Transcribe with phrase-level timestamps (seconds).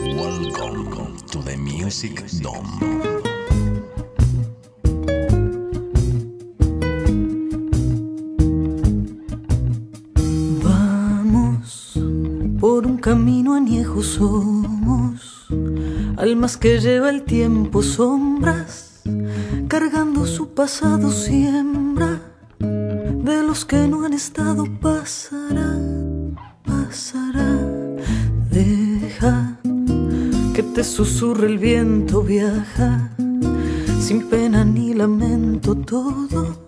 [0.00, 2.78] Welcome to the Music Dome.
[10.62, 11.92] Vamos
[12.58, 15.46] por un camino añejo somos,
[16.16, 19.02] almas que lleva el tiempo sombras,
[19.68, 22.22] cargando su pasado siembra,
[22.58, 25.37] de los que no han estado pasará,
[30.98, 33.12] susurre el viento, viaja,
[34.00, 36.67] sin pena ni lamento todo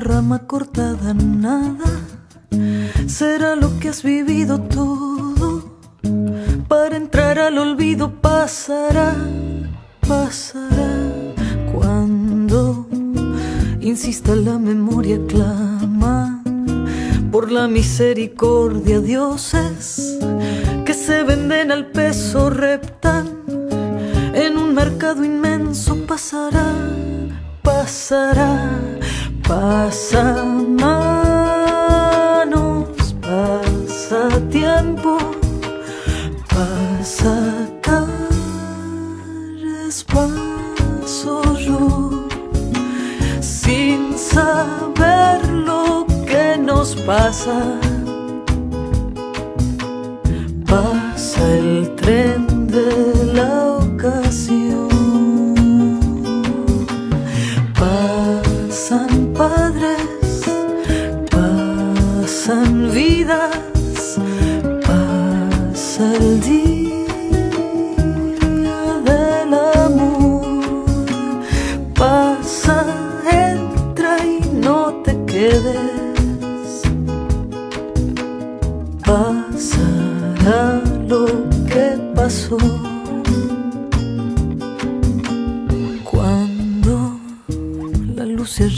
[0.00, 1.90] rama cortada, nada
[3.06, 5.78] será lo que has vivido todo.
[6.68, 9.14] Para entrar al olvido pasará,
[10.06, 10.90] pasará.
[11.72, 12.86] Cuando
[13.80, 16.42] insista la memoria clama
[17.30, 20.18] por la misericordia dioses
[20.84, 23.42] que se venden al peso reptan
[24.34, 26.72] en un mercado inmenso pasará,
[27.62, 28.70] pasará,
[29.46, 30.44] pasa
[30.80, 31.14] manos,
[33.20, 35.18] pasa tiempo
[36.56, 38.16] pasa calles,
[40.04, 42.26] paso yo,
[43.40, 47.78] sin saber lo que nos pasa.
[50.66, 52.45] Pasa el tren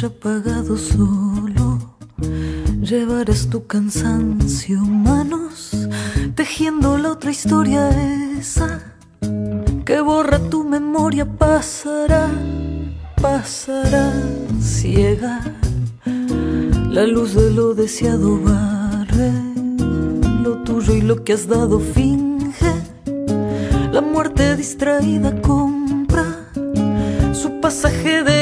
[0.05, 1.97] apagado solo,
[2.81, 5.89] llevarás tu cansancio, manos,
[6.35, 7.91] tejiendo la otra historia
[8.39, 8.95] esa
[9.85, 12.31] que borra tu memoria, pasará,
[13.21, 14.13] pasará
[14.61, 15.41] ciega.
[16.91, 19.33] La luz de lo deseado barre
[20.43, 22.73] lo tuyo y lo que has dado finge.
[23.93, 26.51] La muerte distraída compra
[27.33, 28.38] su pasaje de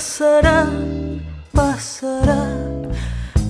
[0.00, 0.66] pasará,
[1.52, 2.42] pasará,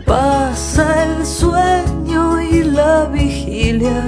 [0.04, 4.02] pasa el sueño y la vigilia.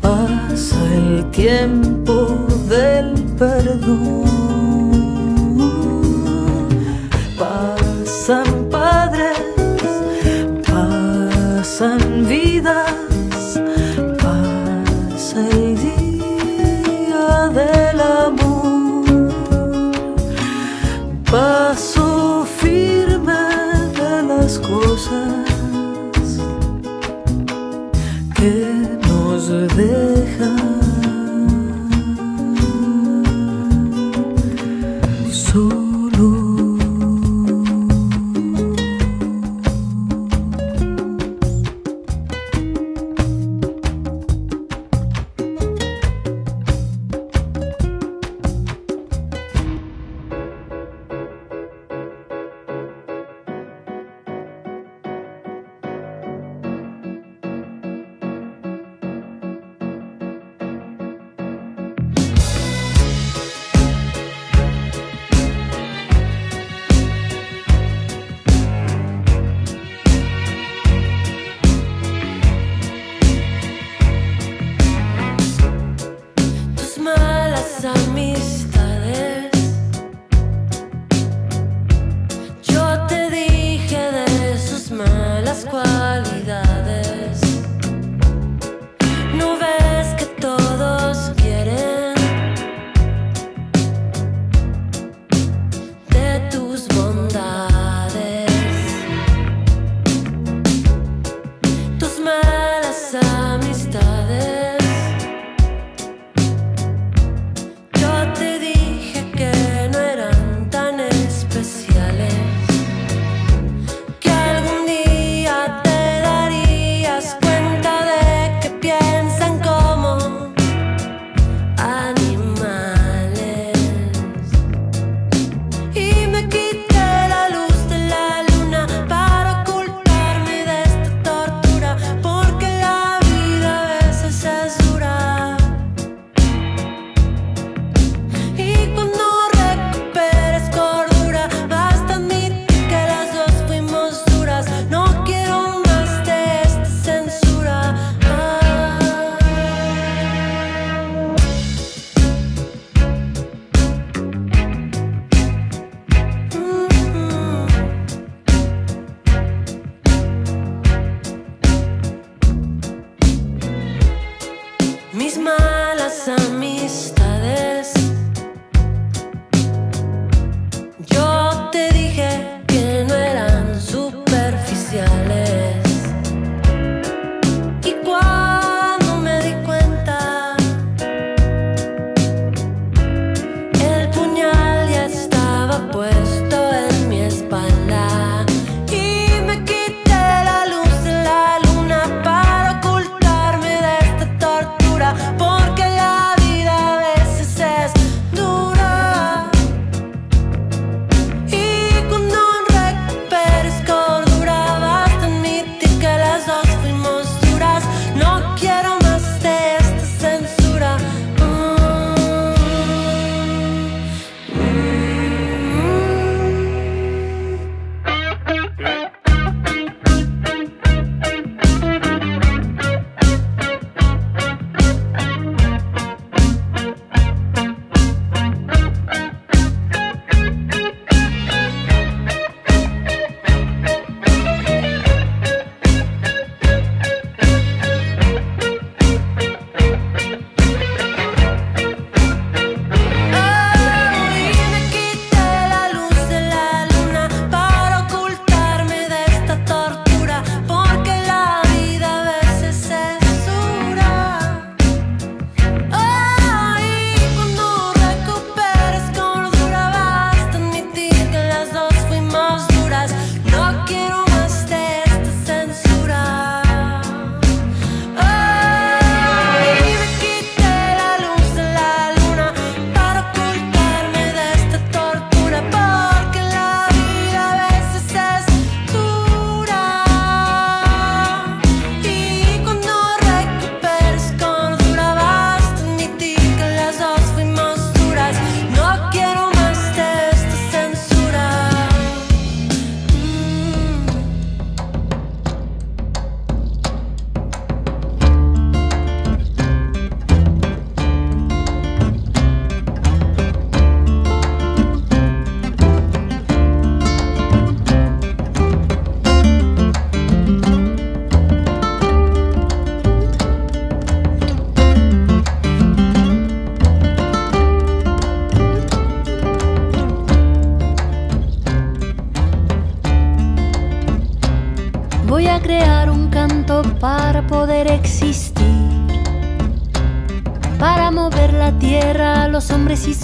[0.00, 2.14] Pasa el tiempo
[2.68, 4.35] del perdón.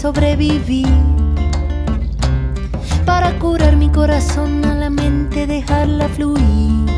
[0.03, 0.89] Sobrevivir.
[3.07, 6.91] Para curar mi corazón a la mente, dejarla fluir.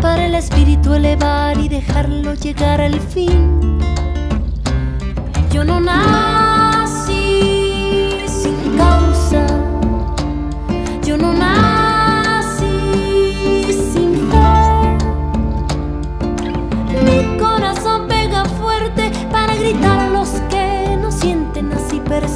[0.00, 3.78] Para el espíritu elevar y dejarlo llegar al fin.
[5.52, 7.10] Yo no nací
[8.26, 9.44] sin causa.
[11.04, 11.81] Yo no nací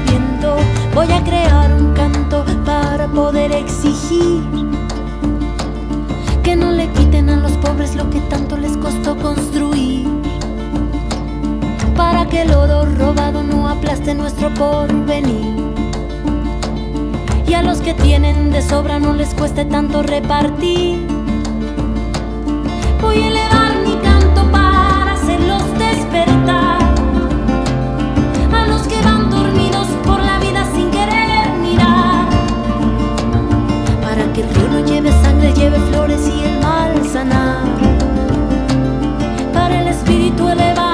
[0.00, 0.56] viento,
[0.94, 4.42] voy a crear un canto para poder exigir
[6.42, 10.06] que no le quiten a los pobres lo que tanto les costó construir.
[11.96, 15.54] Para que el oro robado no aplaste nuestro porvenir.
[17.46, 21.06] Y a los que tienen de sobra no les cueste tanto repartir.
[23.00, 26.83] Voy a elevar mi canto para hacerlos despertar.
[35.64, 37.64] Lleve flores y el mal sanar.
[39.54, 40.93] Para el espíritu elevar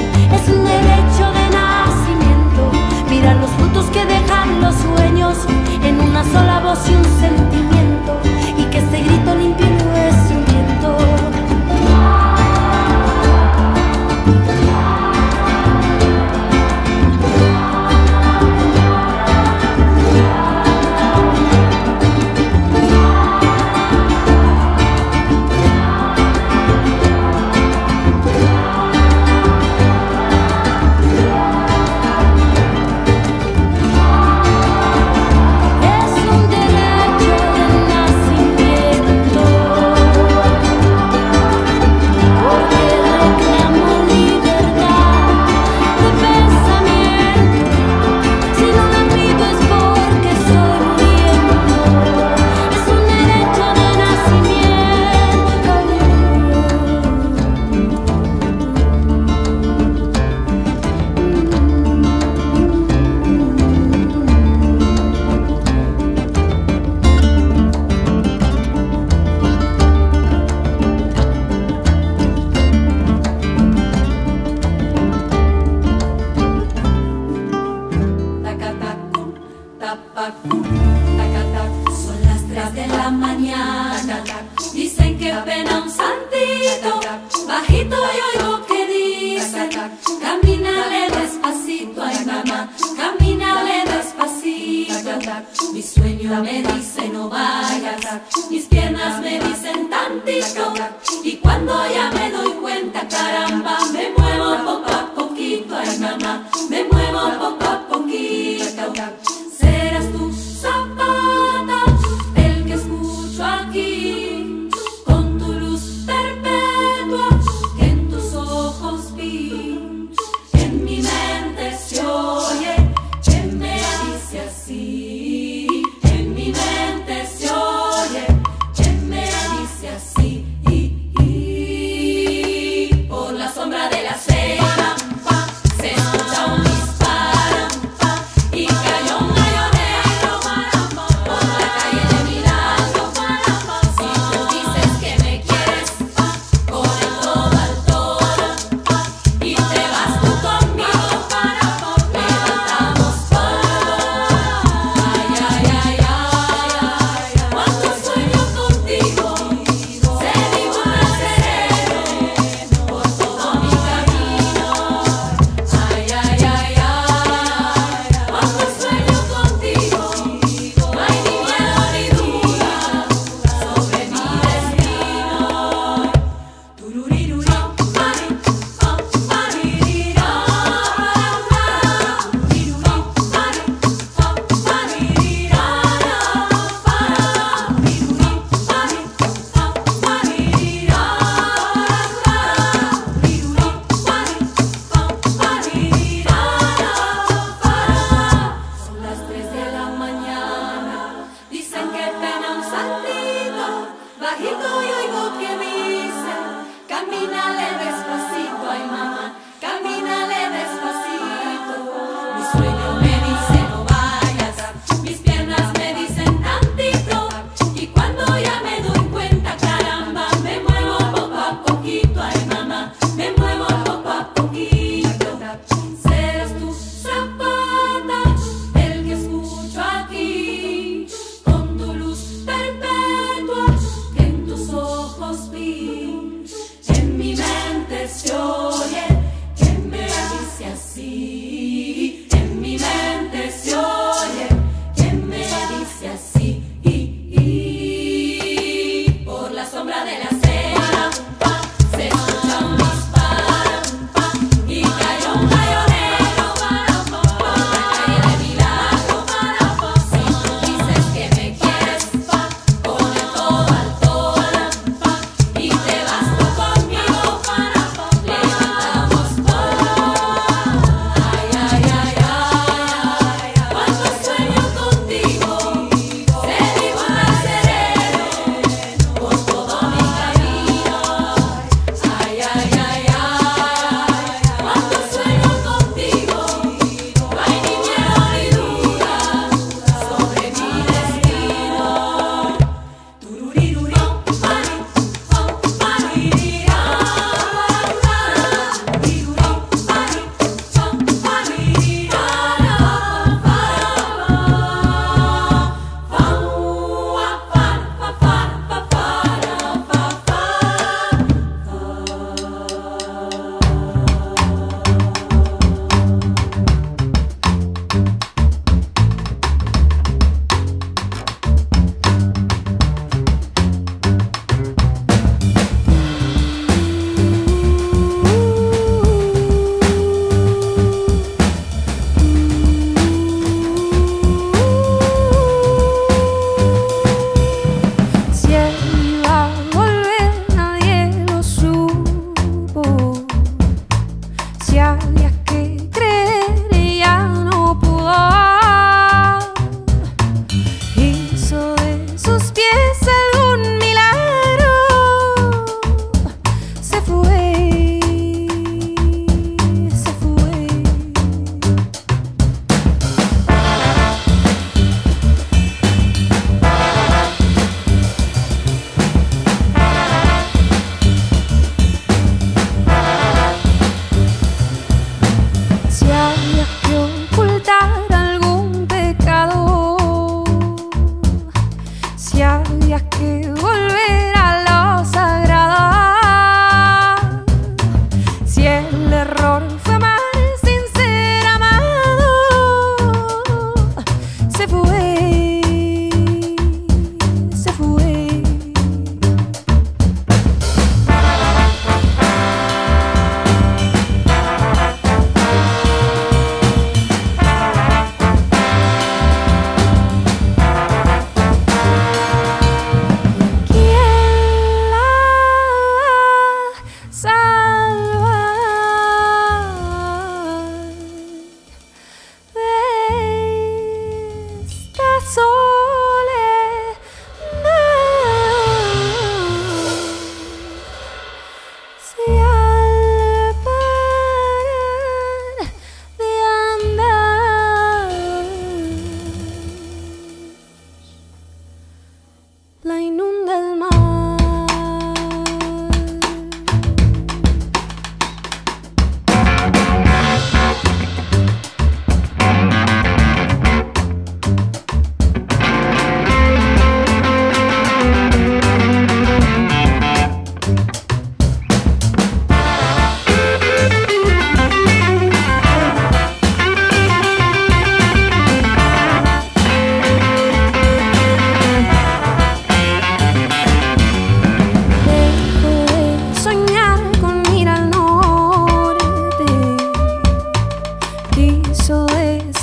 [0.41, 2.71] Es un derecho de nacimiento.
[3.11, 5.37] Mira los frutos que dejan los sueños
[5.83, 8.19] en una sola voz y un sentimiento,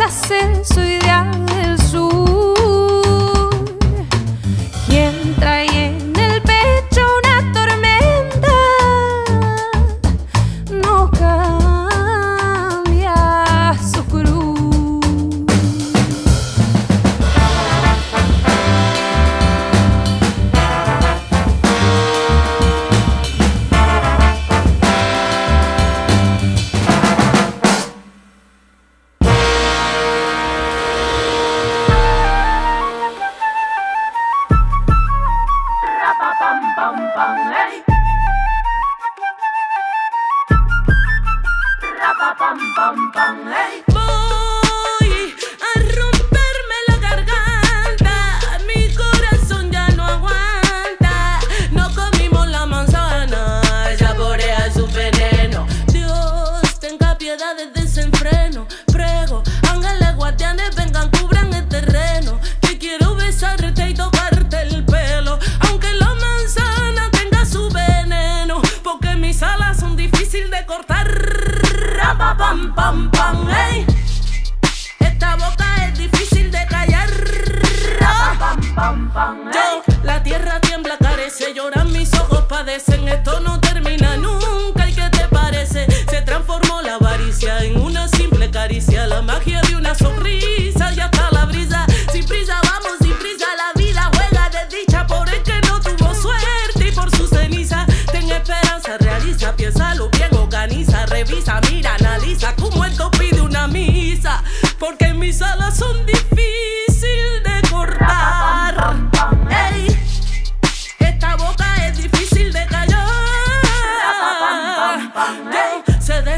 [0.00, 0.68] haces?
[0.68, 0.97] Soy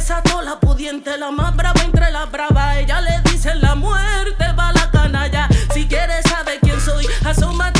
[0.01, 2.79] desató la pudiente, la más brava entre las bravas.
[2.79, 5.47] Ella le dice la muerte va la canalla.
[5.75, 7.80] Si quieres saber quién soy, asómate.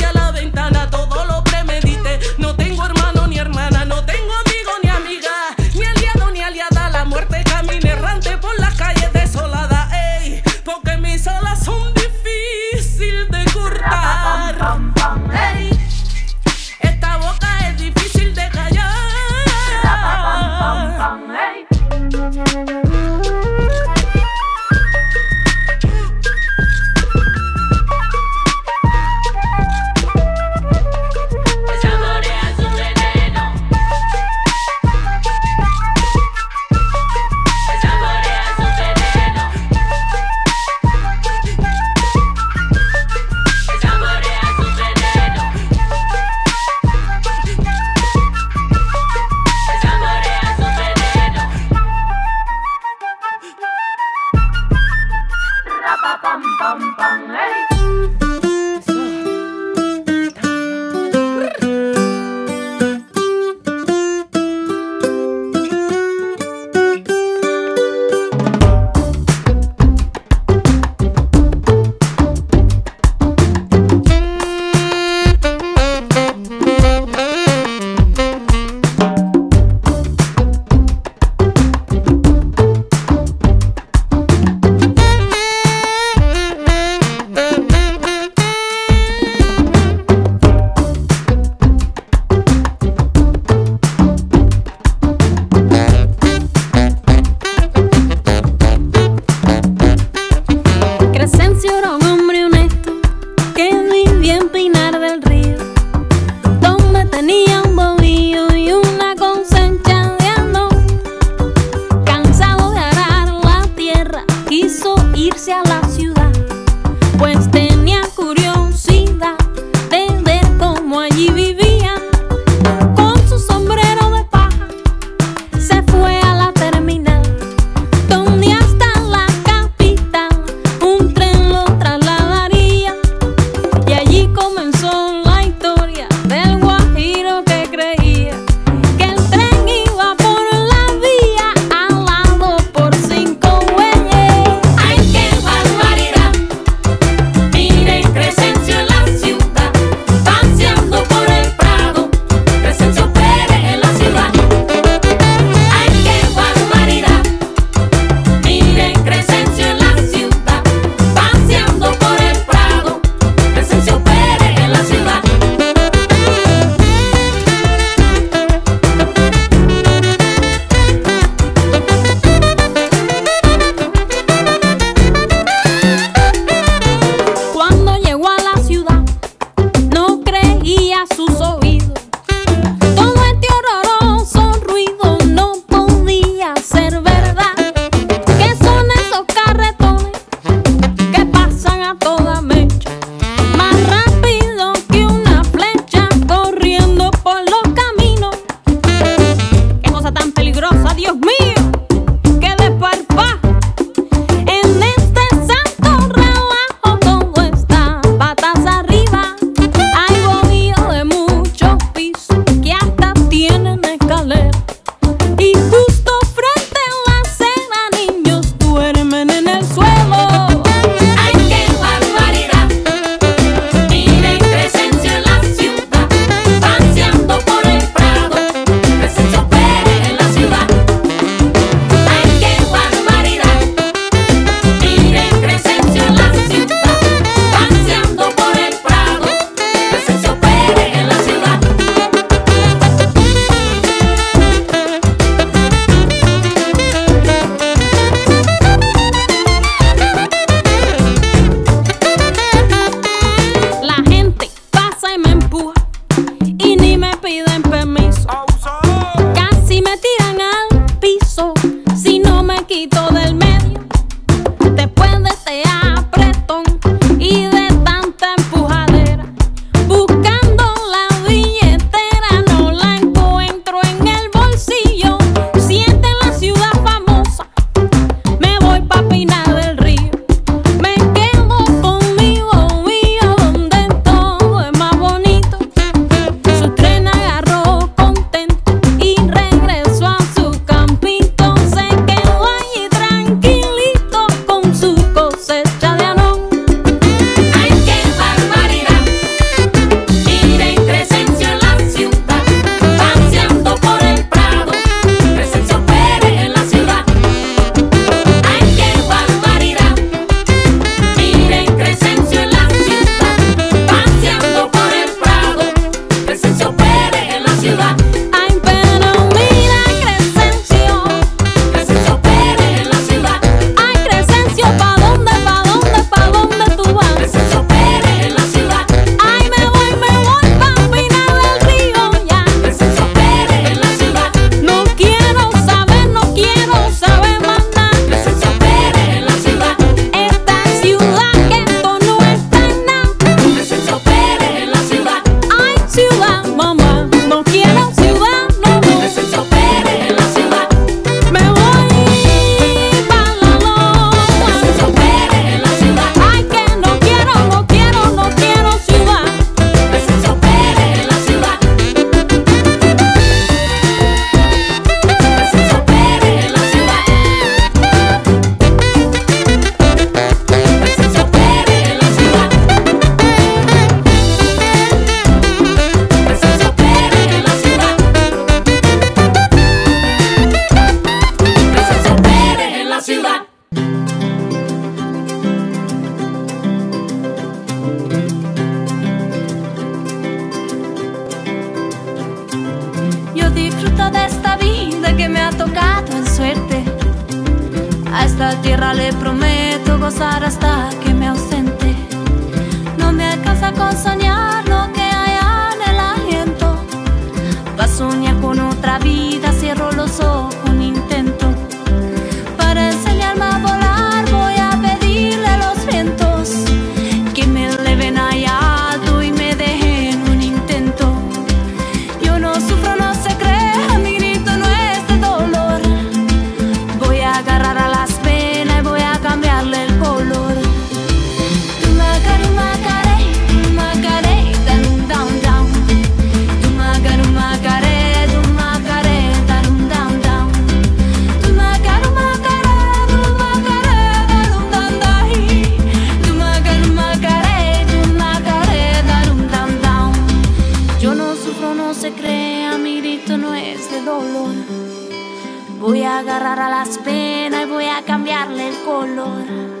[459.01, 459.80] color.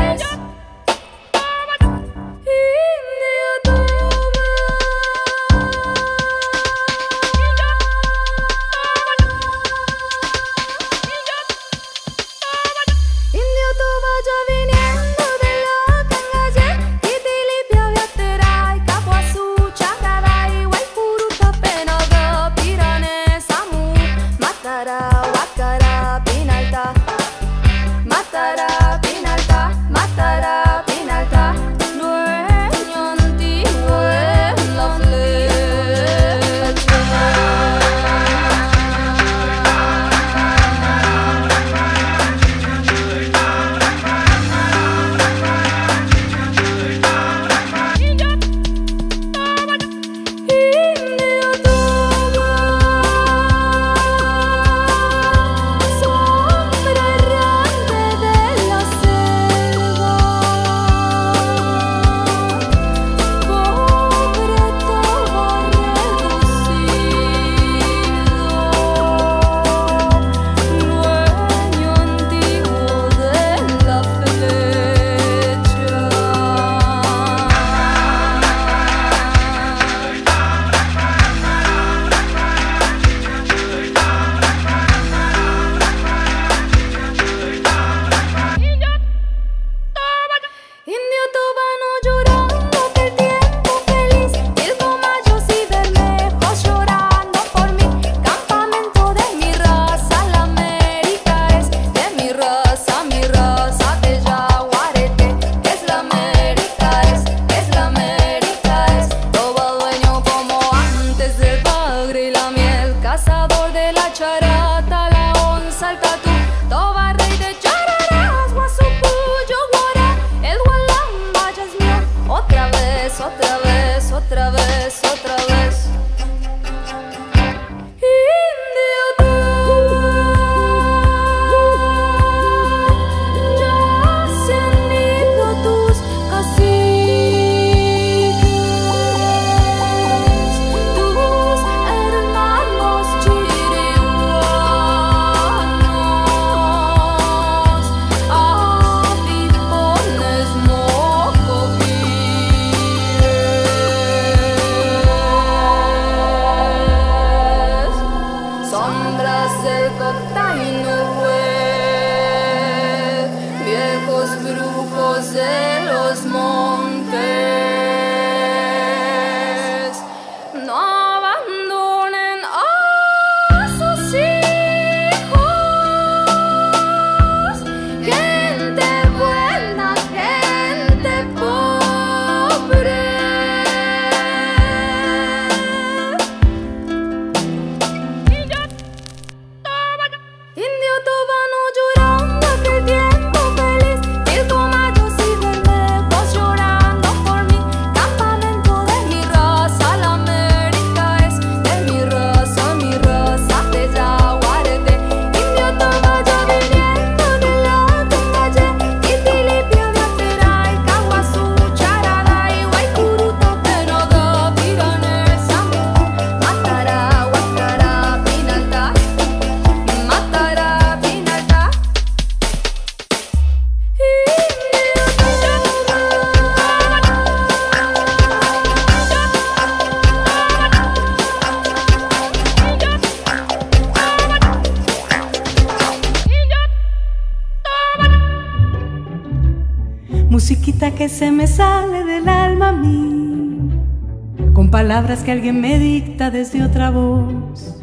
[245.11, 247.75] palabras que alguien me dicta desde otra voz,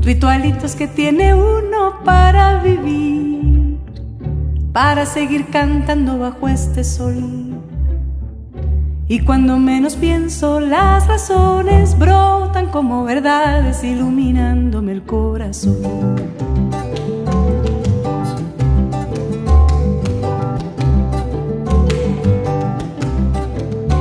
[0.00, 3.78] ritualitos que tiene uno para vivir,
[4.72, 7.16] para seguir cantando bajo este sol.
[9.08, 15.78] Y cuando menos pienso, las razones brotan como verdades iluminándome el corazón.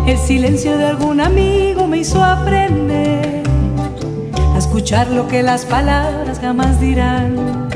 [0.05, 3.43] El silencio de algún amigo hizo aprender
[4.55, 7.67] a escuchar lo que las palabras jamás dirán.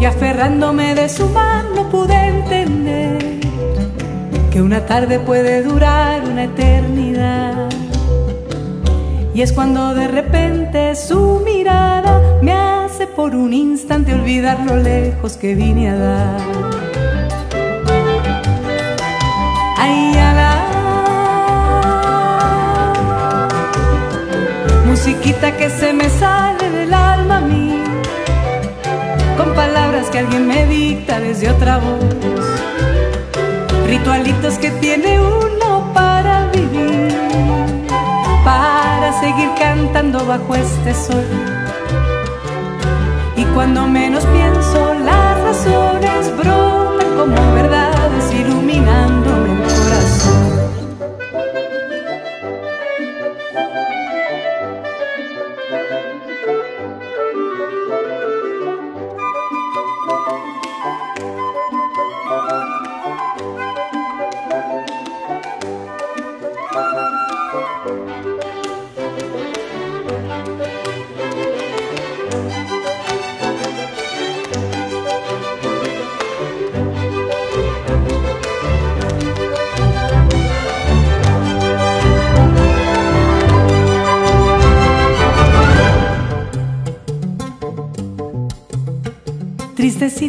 [0.00, 3.18] Y aferrándome de su mano pude entender
[4.50, 7.68] que una tarde puede durar una eternidad.
[9.32, 15.36] Y es cuando de repente su mirada me hace por un instante olvidar lo lejos
[15.36, 16.57] que vine a dar.
[25.38, 27.82] Musiquita que se me sale del alma a mí,
[29.36, 32.44] con palabras que alguien me dicta desde otra voz,
[33.86, 37.14] ritualitos que tiene uno para vivir,
[38.44, 41.24] para seguir cantando bajo este sol.
[43.36, 49.37] Y cuando menos pienso, las razones brotan como verdades iluminándome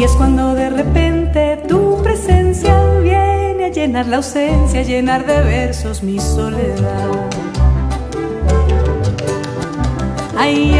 [0.00, 5.42] Y es cuando de repente tu presencia viene a llenar la ausencia, a llenar de
[5.42, 7.28] versos mi soledad.
[10.38, 10.72] Ay,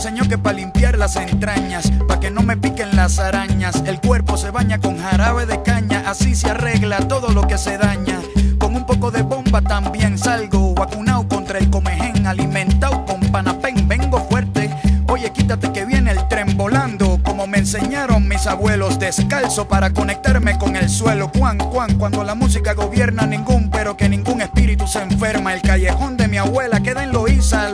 [0.00, 4.38] enseñó que para limpiar las entrañas, para que no me piquen las arañas, el cuerpo
[4.38, 8.18] se baña con jarabe de caña, así se arregla todo lo que se daña.
[8.58, 14.26] Con un poco de bomba también salgo, vacunado contra el comején, alimentado con panapén, vengo
[14.26, 14.70] fuerte.
[15.06, 20.56] Oye, quítate que viene el tren volando, como me enseñaron mis abuelos, descalzo para conectarme
[20.56, 21.30] con el suelo.
[21.30, 25.52] Cuan, cuan, cuando la música gobierna ningún, pero que ningún espíritu se enferma.
[25.52, 26.79] El callejón de mi abuela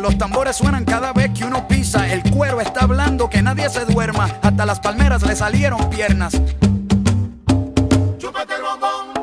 [0.06, 2.08] los tambores suenan cada vez que uno pisa.
[2.08, 4.28] El cuero está hablando que nadie se duerma.
[4.40, 6.32] Hasta las palmeras le salieron piernas.
[8.16, 9.15] Chúpate el.